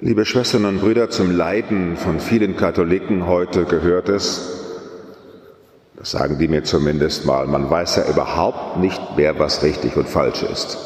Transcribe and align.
Liebe 0.00 0.24
Schwestern 0.24 0.64
und 0.64 0.78
Brüder, 0.78 1.10
zum 1.10 1.36
Leiden 1.36 1.96
von 1.96 2.20
vielen 2.20 2.56
Katholiken 2.56 3.26
heute 3.26 3.64
gehört 3.64 4.08
es, 4.08 4.48
das 5.96 6.12
sagen 6.12 6.38
die 6.38 6.46
mir 6.46 6.62
zumindest 6.62 7.26
mal, 7.26 7.48
man 7.48 7.68
weiß 7.68 7.96
ja 7.96 8.04
überhaupt 8.08 8.76
nicht 8.76 9.16
mehr, 9.16 9.40
was 9.40 9.64
richtig 9.64 9.96
und 9.96 10.08
falsch 10.08 10.44
ist. 10.44 10.78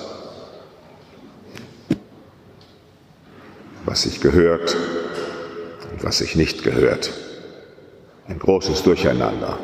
Was 3.84 4.04
sich 4.04 4.22
gehört 4.22 4.74
und 5.92 6.02
was 6.02 6.16
sich 6.16 6.34
nicht 6.34 6.62
gehört. 6.62 7.12
Ein 8.28 8.38
großes 8.38 8.82
Durcheinander. 8.82 9.58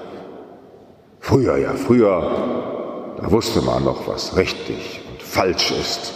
Früher, 1.20 1.56
ja, 1.56 1.72
früher, 1.72 3.16
da 3.18 3.30
wusste 3.30 3.62
man 3.62 3.82
noch, 3.82 4.06
was 4.06 4.36
richtig 4.36 5.00
und 5.10 5.22
falsch 5.22 5.70
ist, 5.70 6.12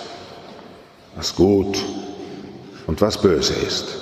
was 1.17 1.35
gut 1.35 1.83
und 2.87 3.01
was 3.01 3.21
böse 3.21 3.54
ist. 3.54 3.99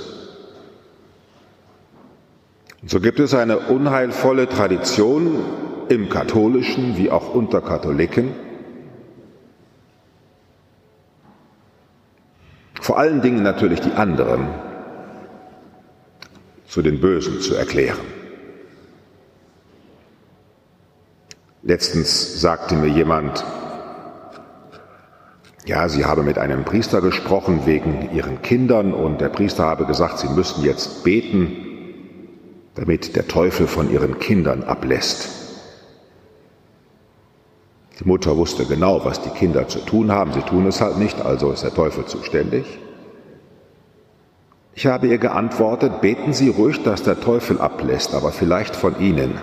So 2.86 3.00
gibt 3.00 3.20
es 3.20 3.34
eine 3.34 3.58
unheilvolle 3.58 4.48
Tradition 4.48 5.44
im 5.88 6.08
katholischen 6.08 6.96
wie 6.96 7.10
auch 7.10 7.34
unter 7.34 7.60
Katholiken, 7.60 8.32
vor 12.80 12.98
allen 12.98 13.20
Dingen 13.20 13.42
natürlich 13.42 13.80
die 13.80 13.92
anderen 13.92 14.48
zu 16.66 16.82
den 16.82 17.00
Bösen 17.00 17.40
zu 17.40 17.54
erklären. 17.54 17.98
Letztens 21.62 22.40
sagte 22.40 22.74
mir 22.74 22.88
jemand, 22.88 23.44
ja, 25.66 25.88
sie 25.88 26.04
habe 26.04 26.22
mit 26.22 26.38
einem 26.38 26.64
Priester 26.64 27.00
gesprochen 27.00 27.66
wegen 27.66 28.10
ihren 28.14 28.42
Kindern 28.42 28.92
und 28.94 29.20
der 29.20 29.28
Priester 29.28 29.64
habe 29.64 29.84
gesagt, 29.84 30.18
sie 30.18 30.28
müssen 30.28 30.64
jetzt 30.64 31.04
beten, 31.04 31.56
damit 32.74 33.14
der 33.16 33.28
Teufel 33.28 33.66
von 33.66 33.90
ihren 33.90 34.18
Kindern 34.18 34.62
ablässt. 34.62 35.28
Die 37.98 38.08
Mutter 38.08 38.36
wusste 38.38 38.64
genau, 38.64 39.04
was 39.04 39.20
die 39.20 39.28
Kinder 39.28 39.68
zu 39.68 39.80
tun 39.80 40.10
haben. 40.10 40.32
Sie 40.32 40.40
tun 40.40 40.66
es 40.66 40.80
halt 40.80 40.96
nicht, 40.96 41.20
also 41.20 41.52
ist 41.52 41.64
der 41.64 41.74
Teufel 41.74 42.06
zuständig. 42.06 42.64
Ich 44.74 44.86
habe 44.86 45.08
ihr 45.08 45.18
geantwortet, 45.18 46.00
beten 46.00 46.32
Sie 46.32 46.48
ruhig, 46.48 46.82
dass 46.82 47.02
der 47.02 47.20
Teufel 47.20 47.60
ablässt, 47.60 48.14
aber 48.14 48.32
vielleicht 48.32 48.74
von 48.74 48.98
Ihnen. 48.98 49.38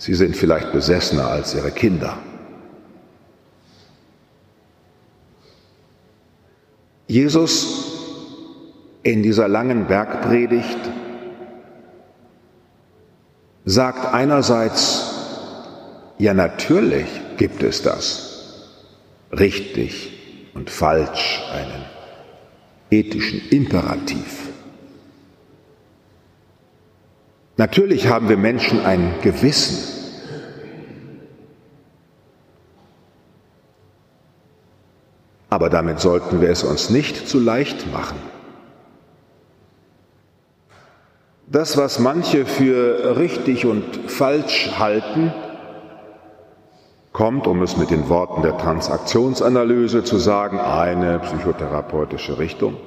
Sie 0.00 0.14
sind 0.14 0.34
vielleicht 0.34 0.72
besessener 0.72 1.28
als 1.28 1.54
Ihre 1.54 1.70
Kinder. 1.70 2.16
Jesus 7.06 7.66
in 9.02 9.22
dieser 9.22 9.46
langen 9.46 9.88
Bergpredigt 9.88 10.78
sagt 13.66 14.14
einerseits, 14.14 15.04
ja 16.16 16.32
natürlich 16.32 17.06
gibt 17.36 17.62
es 17.62 17.82
das, 17.82 18.70
richtig 19.32 20.50
und 20.54 20.70
falsch, 20.70 21.42
einen 21.52 21.84
ethischen 22.90 23.46
Imperativ. 23.50 24.49
Natürlich 27.60 28.08
haben 28.08 28.30
wir 28.30 28.38
Menschen 28.38 28.86
ein 28.86 29.16
Gewissen. 29.20 29.86
Aber 35.50 35.68
damit 35.68 36.00
sollten 36.00 36.40
wir 36.40 36.48
es 36.48 36.62
uns 36.62 36.88
nicht 36.88 37.28
zu 37.28 37.38
leicht 37.38 37.92
machen. 37.92 38.16
Das, 41.48 41.76
was 41.76 41.98
manche 41.98 42.46
für 42.46 43.18
richtig 43.18 43.66
und 43.66 44.10
falsch 44.10 44.70
halten, 44.78 45.30
kommt, 47.12 47.46
um 47.46 47.60
es 47.60 47.76
mit 47.76 47.90
den 47.90 48.08
Worten 48.08 48.40
der 48.40 48.56
Transaktionsanalyse 48.56 50.02
zu 50.02 50.16
sagen, 50.16 50.58
eine 50.58 51.18
psychotherapeutische 51.18 52.38
Richtung 52.38 52.78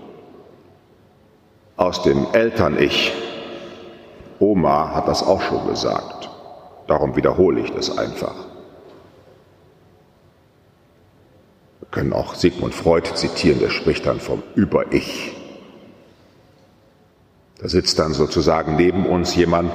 aus 1.77 2.01
dem 2.01 2.25
Eltern-Ich. 2.33 3.22
Oma 4.43 4.93
hat 4.93 5.07
das 5.07 5.23
auch 5.23 5.41
schon 5.41 5.65
gesagt. 5.67 6.29
Darum 6.87 7.15
wiederhole 7.15 7.61
ich 7.61 7.71
das 7.71 7.97
einfach. 7.97 8.35
können 11.93 12.11
auch 12.11 12.33
Sigmund 12.33 12.73
Freud 12.73 13.07
zitieren, 13.13 13.59
der 13.59 13.69
spricht 13.69 14.05
dann 14.07 14.19
vom 14.19 14.41
Über-Ich. 14.55 15.35
Da 17.61 17.69
sitzt 17.69 17.99
dann 17.99 18.13
sozusagen 18.13 18.75
neben 18.75 19.05
uns 19.05 19.35
jemand 19.35 19.71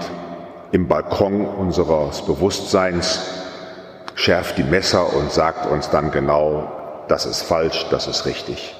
im 0.72 0.88
Balkon 0.88 1.46
unseres 1.46 2.22
Bewusstseins, 2.22 3.20
schärft 4.16 4.58
die 4.58 4.64
Messer 4.64 5.14
und 5.14 5.30
sagt 5.30 5.70
uns 5.70 5.90
dann 5.90 6.10
genau, 6.10 6.70
das 7.06 7.24
ist 7.24 7.42
falsch, 7.42 7.86
das 7.90 8.08
ist 8.08 8.26
richtig. 8.26 8.74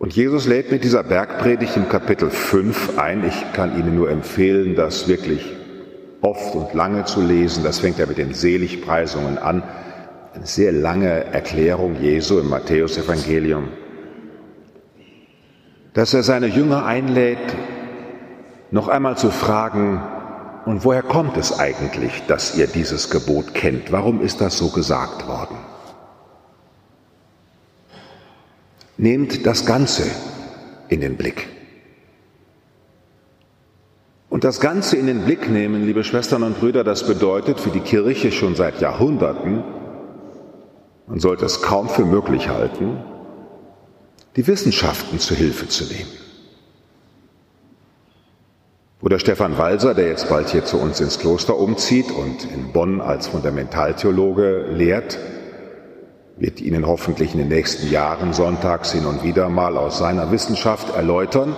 Und 0.00 0.16
Jesus 0.16 0.46
lädt 0.46 0.72
mit 0.72 0.82
dieser 0.82 1.02
Bergpredigt 1.02 1.76
im 1.76 1.90
Kapitel 1.90 2.30
5 2.30 2.98
ein. 2.98 3.22
Ich 3.22 3.52
kann 3.52 3.78
Ihnen 3.78 3.94
nur 3.94 4.10
empfehlen, 4.10 4.74
das 4.74 5.08
wirklich 5.08 5.44
oft 6.22 6.54
und 6.54 6.72
lange 6.72 7.04
zu 7.04 7.20
lesen. 7.20 7.64
Das 7.64 7.80
fängt 7.80 7.98
ja 7.98 8.06
mit 8.06 8.16
den 8.16 8.32
Seligpreisungen 8.32 9.36
an. 9.36 9.62
Eine 10.32 10.46
sehr 10.46 10.72
lange 10.72 11.26
Erklärung 11.26 12.00
Jesu 12.00 12.38
im 12.38 12.48
Matthäusevangelium, 12.48 13.68
dass 15.92 16.14
er 16.14 16.22
seine 16.22 16.46
Jünger 16.46 16.86
einlädt, 16.86 17.54
noch 18.70 18.88
einmal 18.88 19.18
zu 19.18 19.30
fragen, 19.30 20.00
und 20.64 20.82
woher 20.82 21.02
kommt 21.02 21.36
es 21.36 21.58
eigentlich, 21.58 22.22
dass 22.26 22.56
ihr 22.56 22.68
dieses 22.68 23.10
Gebot 23.10 23.52
kennt? 23.52 23.92
Warum 23.92 24.22
ist 24.22 24.40
das 24.40 24.56
so 24.56 24.70
gesagt 24.70 25.28
worden? 25.28 25.56
Nehmt 29.00 29.46
das 29.46 29.64
Ganze 29.64 30.02
in 30.90 31.00
den 31.00 31.16
Blick. 31.16 31.48
Und 34.28 34.44
das 34.44 34.60
Ganze 34.60 34.98
in 34.98 35.06
den 35.06 35.22
Blick 35.22 35.48
nehmen, 35.48 35.86
liebe 35.86 36.04
Schwestern 36.04 36.42
und 36.42 36.60
Brüder, 36.60 36.84
das 36.84 37.06
bedeutet 37.06 37.60
für 37.60 37.70
die 37.70 37.80
Kirche 37.80 38.30
schon 38.30 38.56
seit 38.56 38.82
Jahrhunderten, 38.82 39.64
man 41.06 41.18
sollte 41.18 41.46
es 41.46 41.62
kaum 41.62 41.88
für 41.88 42.04
möglich 42.04 42.50
halten, 42.50 42.98
die 44.36 44.46
Wissenschaften 44.46 45.18
zu 45.18 45.34
Hilfe 45.34 45.66
zu 45.66 45.84
nehmen. 45.84 46.10
Bruder 49.00 49.18
Stefan 49.18 49.56
Walser, 49.56 49.94
der 49.94 50.08
jetzt 50.08 50.28
bald 50.28 50.50
hier 50.50 50.66
zu 50.66 50.76
uns 50.76 51.00
ins 51.00 51.18
Kloster 51.18 51.56
umzieht 51.56 52.12
und 52.12 52.44
in 52.52 52.70
Bonn 52.74 53.00
als 53.00 53.28
Fundamentaltheologe 53.28 54.66
lehrt, 54.72 55.18
wird 56.40 56.62
Ihnen 56.62 56.86
hoffentlich 56.86 57.34
in 57.34 57.38
den 57.38 57.48
nächsten 57.48 57.90
Jahren 57.90 58.32
sonntags 58.32 58.92
hin 58.92 59.04
und 59.04 59.22
wieder 59.22 59.50
mal 59.50 59.76
aus 59.76 59.98
seiner 59.98 60.32
Wissenschaft 60.32 60.96
erläutern, 60.96 61.54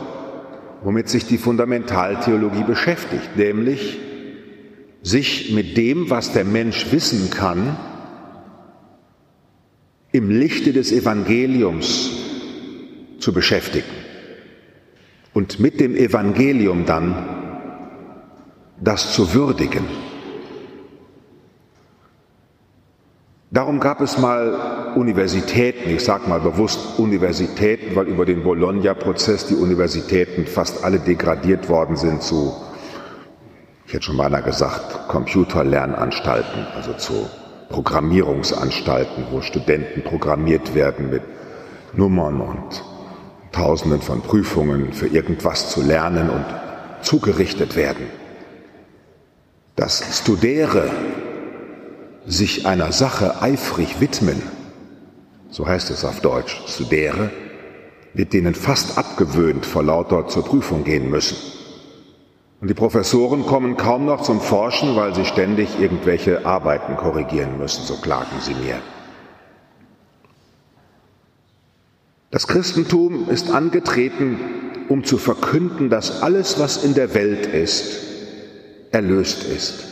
womit 0.82 1.09
sich 1.09 1.25
die 1.25 1.38
Fundamentaltheologie 1.38 2.65
beschäftigt, 2.65 3.37
nämlich 3.37 4.00
sich 5.03 5.53
mit 5.53 5.76
dem, 5.76 6.10
was 6.10 6.32
der 6.32 6.44
Mensch 6.44 6.91
wissen 6.91 7.31
kann, 7.31 7.76
im 10.10 10.31
Lichte 10.31 10.72
des 10.72 10.91
Evangeliums 10.91 12.10
zu 13.19 13.32
beschäftigen 13.32 13.87
und 15.32 15.60
mit 15.60 15.78
dem 15.78 15.94
Evangelium 15.94 16.87
dann 16.87 17.15
das 18.81 19.12
zu 19.12 19.32
würdigen. 19.32 19.84
Darum 23.53 23.81
gab 23.81 24.01
es 24.01 24.16
mal 24.16 24.95
Universitäten, 24.97 25.91
ich 25.91 26.03
sage 26.03 26.27
mal 26.27 26.41
bewusst 26.41 26.99
Universitäten, 26.99 27.95
weil 27.95 28.07
über 28.07 28.25
den 28.25 28.43
Bologna-Prozess 28.43 29.47
die 29.47 29.57
Universitäten 29.57 30.47
fast 30.47 30.83
alle 30.84 30.99
degradiert 30.99 31.69
worden 31.69 31.97
sind 31.97 32.22
zu, 32.22 32.54
ich 33.87 33.93
hätte 33.93 34.04
schon 34.04 34.16
mal 34.16 34.31
gesagt, 34.41 35.07
Computerlernanstalten, 35.09 36.66
also 36.75 36.95
zu 36.95 37.28
Programmierungsanstalten, 37.69 39.25
wo 39.31 39.43
Studenten 39.43 40.03
programmiert 40.03 40.75
werden 40.75 41.10
mit 41.10 41.22
Nummern 41.93 42.41
und 42.41 42.83
Tausenden 43.53 44.01
von 44.01 44.22
Prüfungen 44.22 44.95
für 44.95 45.09
irgendwas 45.09 45.69
zu 45.69 45.83
lernen 45.83 46.31
und 46.31 46.47
zugerichtet 47.03 47.77
werden. 47.77 48.07
Das 49.77 50.19
Studere 50.19 50.91
sich 52.27 52.66
einer 52.66 52.92
Sache 52.92 53.42
eifrig 53.42 54.01
widmen, 54.01 54.42
so 55.51 55.66
heißt 55.66 55.91
es 55.91 56.04
auf 56.04 56.21
Deutsch, 56.21 56.63
zu 56.66 56.84
studere, 56.84 57.30
wird 58.15 58.33
denen 58.33 58.54
fast 58.54 58.98
abgewöhnt, 58.98 59.66
vor 59.66 59.83
lauter 59.83 60.28
zur 60.28 60.45
Prüfung 60.45 60.84
gehen 60.84 61.10
müssen. 61.10 61.36
Und 62.60 62.69
die 62.69 62.74
Professoren 62.74 63.45
kommen 63.45 63.77
kaum 63.77 64.04
noch 64.04 64.22
zum 64.22 64.41
Forschen, 64.41 64.95
weil 64.95 65.15
sie 65.15 65.24
ständig 65.24 65.80
irgendwelche 65.80 66.47
Arbeiten 66.47 66.97
korrigieren 66.97 67.59
müssen, 67.59 67.84
so 67.84 67.97
klagen 67.97 68.41
sie 68.41 68.54
mir. 68.54 68.77
Das 72.30 72.47
Christentum 72.47 73.28
ist 73.28 73.51
angetreten, 73.51 74.39
um 74.89 75.04
zu 75.04 75.18
verkünden, 75.18 75.91
dass 75.91 76.22
alles, 76.22 76.59
was 76.59 76.84
in 76.84 76.95
der 76.95 77.15
Welt 77.15 77.47
ist, 77.47 77.98
erlöst 78.91 79.45
ist. 79.45 79.91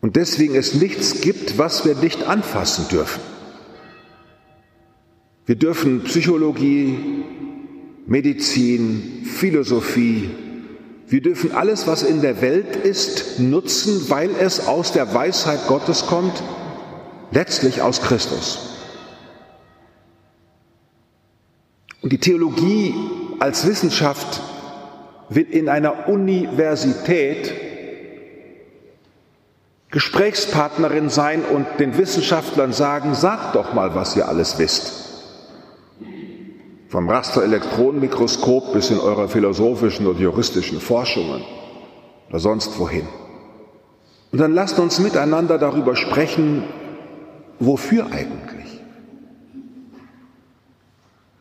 Und 0.00 0.16
deswegen 0.16 0.54
es 0.54 0.74
nichts 0.74 1.20
gibt, 1.20 1.58
was 1.58 1.84
wir 1.84 1.94
nicht 1.96 2.24
anfassen 2.24 2.86
dürfen. 2.88 3.20
Wir 5.46 5.56
dürfen 5.56 6.04
Psychologie, 6.04 7.24
Medizin, 8.06 9.24
Philosophie, 9.24 10.30
wir 11.08 11.22
dürfen 11.22 11.52
alles, 11.52 11.86
was 11.86 12.02
in 12.02 12.20
der 12.20 12.40
Welt 12.40 12.74
ist, 12.74 13.38
nutzen, 13.38 14.10
weil 14.10 14.30
es 14.40 14.66
aus 14.66 14.90
der 14.92 15.14
Weisheit 15.14 15.68
Gottes 15.68 16.06
kommt, 16.06 16.42
letztlich 17.30 17.80
aus 17.80 18.02
Christus. 18.02 18.76
Und 22.02 22.12
die 22.12 22.18
Theologie 22.18 22.92
als 23.38 23.66
Wissenschaft 23.68 24.42
will 25.28 25.46
in 25.48 25.68
einer 25.68 26.08
Universität 26.08 27.52
Gesprächspartnerin 29.96 31.08
sein 31.08 31.42
und 31.42 31.66
den 31.78 31.96
Wissenschaftlern 31.96 32.74
sagen, 32.74 33.14
sagt 33.14 33.54
doch 33.54 33.72
mal, 33.72 33.94
was 33.94 34.14
ihr 34.14 34.28
alles 34.28 34.58
wisst. 34.58 34.92
Vom 36.90 37.08
Rasterelektronenmikroskop 37.08 38.74
bis 38.74 38.90
in 38.90 38.98
eure 38.98 39.30
philosophischen 39.30 40.06
und 40.06 40.20
juristischen 40.20 40.82
Forschungen 40.82 41.42
oder 42.28 42.38
sonst 42.40 42.78
wohin. 42.78 43.08
Und 44.32 44.38
dann 44.38 44.52
lasst 44.52 44.78
uns 44.78 44.98
miteinander 44.98 45.56
darüber 45.56 45.96
sprechen, 45.96 46.64
wofür 47.58 48.04
eigentlich. 48.12 48.82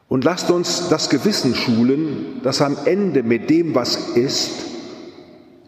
Und 0.08 0.24
lasst 0.24 0.50
uns 0.50 0.88
das 0.88 1.10
Gewissen 1.10 1.56
schulen, 1.56 2.40
das 2.42 2.62
am 2.62 2.78
Ende 2.86 3.22
mit 3.22 3.50
dem, 3.50 3.76
was 3.76 3.98
ist, 4.16 4.75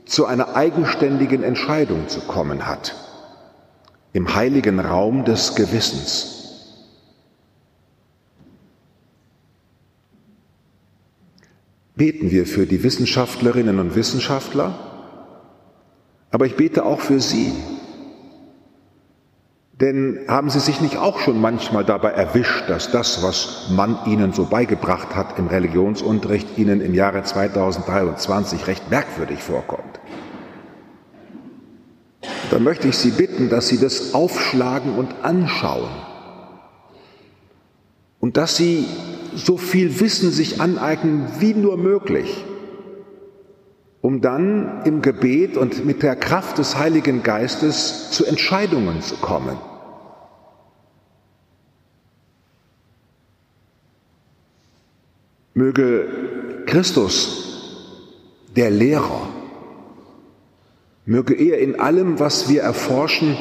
zu 0.08 0.26
einer 0.26 0.56
eigenständigen 0.56 1.44
Entscheidung 1.44 2.08
zu 2.08 2.22
kommen 2.22 2.66
hat. 2.66 2.96
Im 4.14 4.34
heiligen 4.36 4.80
Raum 4.80 5.26
des 5.26 5.56
Gewissens. 5.56 6.34
Beten 11.96 12.32
wir 12.32 12.46
für 12.46 12.66
die 12.66 12.84
Wissenschaftlerinnen 12.84 13.80
und 13.80 13.96
Wissenschaftler, 13.96 14.78
aber 16.30 16.46
ich 16.46 16.56
bete 16.56 16.86
auch 16.86 17.02
für 17.02 17.20
Sie, 17.20 17.52
denn 19.80 20.22
haben 20.28 20.50
Sie 20.50 20.60
sich 20.60 20.82
nicht 20.82 20.98
auch 20.98 21.20
schon 21.20 21.40
manchmal 21.40 21.86
dabei 21.86 22.10
erwischt, 22.10 22.68
dass 22.68 22.90
das, 22.90 23.22
was 23.22 23.70
man 23.70 24.00
Ihnen 24.08 24.34
so 24.34 24.46
beigebracht 24.46 25.16
hat 25.16 25.38
im 25.38 25.48
Religionsunterricht, 25.48 26.58
Ihnen 26.58 26.82
im 26.82 26.96
Jahre 26.96 27.24
2023 27.24 28.66
recht 28.66 28.90
merkwürdig 28.90 29.44
vorkommt? 29.44 30.00
Dann 32.50 32.64
möchte 32.64 32.88
ich 32.88 32.98
Sie 32.98 33.12
bitten, 33.12 33.50
dass 33.50 33.68
Sie 33.68 33.78
das 33.78 34.16
aufschlagen 34.16 34.96
und 34.96 35.14
anschauen 35.24 35.90
und 38.20 38.38
dass 38.38 38.58
Sie 38.58 38.86
so 39.36 39.58
viel 39.58 40.00
Wissen 40.00 40.32
sich 40.32 40.60
aneignen 40.60 41.28
wie 41.40 41.54
nur 41.54 41.78
möglich, 41.78 42.46
um 44.02 44.22
dann 44.22 44.82
im 44.86 45.04
Gebet 45.04 45.56
und 45.56 45.86
mit 45.86 46.02
der 46.02 46.16
Kraft 46.16 46.58
des 46.58 46.78
Heiligen 46.78 47.22
Geistes 47.22 48.10
zu 48.10 48.26
Entscheidungen 48.26 49.02
zu 49.02 49.16
kommen. 49.18 49.58
Möge 55.58 56.08
Christus, 56.68 58.14
der 58.56 58.70
Lehrer, 58.70 59.28
möge 61.08 61.34
er 61.34 61.58
in 61.58 61.80
allem, 61.80 62.20
was 62.20 62.48
wir 62.48 62.62
erforschen, 62.62 63.36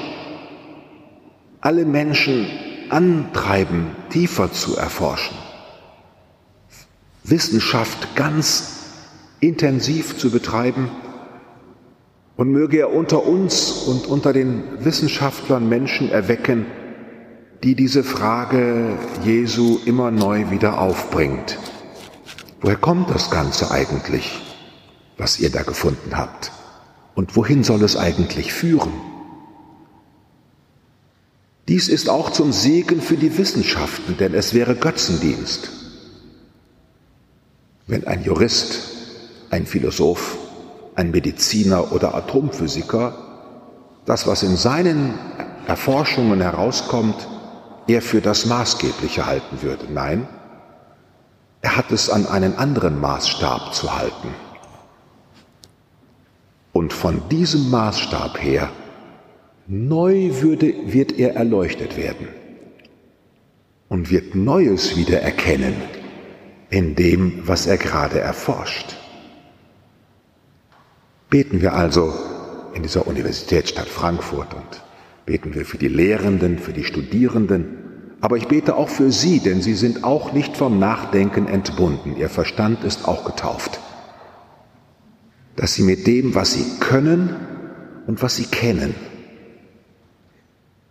alle 1.60 1.84
Menschen 1.84 2.46
antreiben, 2.88 3.88
tiefer 4.08 4.50
zu 4.50 4.78
erforschen, 4.78 5.36
Wissenschaft 7.22 8.16
ganz 8.16 8.94
intensiv 9.40 10.16
zu 10.16 10.30
betreiben 10.30 10.88
und 12.38 12.50
möge 12.50 12.78
er 12.78 12.94
unter 12.94 13.26
uns 13.26 13.72
und 13.72 14.06
unter 14.06 14.32
den 14.32 14.62
Wissenschaftlern 14.82 15.68
Menschen 15.68 16.10
erwecken, 16.10 16.64
die 17.62 17.74
diese 17.74 18.02
Frage 18.02 18.96
Jesu 19.22 19.80
immer 19.84 20.10
neu 20.10 20.50
wieder 20.50 20.80
aufbringt. 20.80 21.58
Woher 22.60 22.76
kommt 22.76 23.10
das 23.10 23.30
Ganze 23.30 23.70
eigentlich, 23.70 24.40
was 25.18 25.38
ihr 25.38 25.50
da 25.50 25.62
gefunden 25.62 26.16
habt? 26.16 26.52
Und 27.14 27.36
wohin 27.36 27.64
soll 27.64 27.82
es 27.82 27.96
eigentlich 27.96 28.52
führen? 28.52 28.92
Dies 31.68 31.88
ist 31.88 32.08
auch 32.08 32.30
zum 32.30 32.52
Segen 32.52 33.00
für 33.00 33.16
die 33.16 33.36
Wissenschaften, 33.38 34.16
denn 34.18 34.34
es 34.34 34.54
wäre 34.54 34.76
Götzendienst, 34.76 35.70
wenn 37.88 38.06
ein 38.06 38.22
Jurist, 38.22 38.80
ein 39.50 39.66
Philosoph, 39.66 40.36
ein 40.94 41.10
Mediziner 41.10 41.92
oder 41.92 42.14
Atomphysiker 42.14 43.26
das, 44.06 44.26
was 44.26 44.44
in 44.44 44.56
seinen 44.56 45.14
Erforschungen 45.66 46.40
herauskommt, 46.40 47.26
er 47.88 48.00
für 48.00 48.20
das 48.20 48.46
Maßgebliche 48.46 49.26
halten 49.26 49.62
würde. 49.62 49.86
Nein, 49.92 50.28
er 51.66 51.76
hat 51.76 51.90
es 51.90 52.08
an 52.08 52.26
einen 52.28 52.54
anderen 52.54 53.00
Maßstab 53.00 53.74
zu 53.74 53.92
halten. 53.92 54.28
Und 56.72 56.92
von 56.92 57.28
diesem 57.28 57.70
Maßstab 57.70 58.40
her 58.40 58.70
neu 59.66 60.30
würde, 60.42 60.72
wird 60.86 61.18
er 61.18 61.34
erleuchtet 61.34 61.96
werden 61.96 62.28
und 63.88 64.12
wird 64.12 64.36
Neues 64.36 64.96
wieder 64.96 65.20
erkennen 65.22 65.74
in 66.70 66.94
dem, 66.94 67.48
was 67.48 67.66
er 67.66 67.78
gerade 67.78 68.20
erforscht. 68.20 68.94
Beten 71.30 71.60
wir 71.62 71.72
also 71.72 72.14
in 72.74 72.84
dieser 72.84 73.08
Universitätsstadt 73.08 73.88
Frankfurt 73.88 74.54
und 74.54 74.84
beten 75.24 75.52
wir 75.52 75.64
für 75.64 75.78
die 75.78 75.88
Lehrenden, 75.88 76.60
für 76.60 76.72
die 76.72 76.84
Studierenden, 76.84 77.86
aber 78.26 78.38
ich 78.38 78.49
bete 78.49 78.75
auch 78.75 78.88
für 78.88 79.12
Sie, 79.12 79.38
denn 79.38 79.62
Sie 79.62 79.75
sind 79.75 80.02
auch 80.02 80.33
nicht 80.33 80.56
vom 80.56 80.80
Nachdenken 80.80 81.47
entbunden. 81.47 82.16
Ihr 82.16 82.28
Verstand 82.28 82.83
ist 82.83 83.06
auch 83.06 83.25
getauft. 83.25 83.78
Dass 85.54 85.75
Sie 85.75 85.85
mit 85.85 86.09
dem, 86.09 86.35
was 86.35 86.52
Sie 86.52 86.80
können 86.80 87.37
und 88.09 88.25
was 88.25 88.35
Sie 88.35 88.47
kennen, 88.47 88.97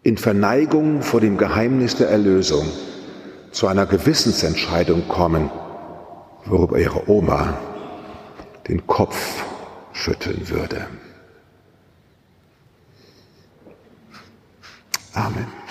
in 0.02 0.16
Verneigung 0.16 1.02
vor 1.02 1.20
dem 1.20 1.36
Geheimnis 1.38 1.98
der 1.98 2.08
Erlösung 2.08 2.66
zu 3.52 3.68
einer 3.68 3.86
Gewissensentscheidung 3.86 5.10
kommen, 5.10 5.50
worüber 6.46 6.80
Ihre 6.80 7.10
Oma 7.10 7.58
den 8.70 8.88
Kopf 8.88 9.44
schütteln 9.92 10.48
würde. 10.48 10.88
Amen. 15.14 15.65